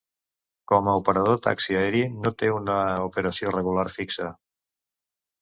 [0.71, 4.33] Com a operador de taxi aeri no té una operació regular fixa.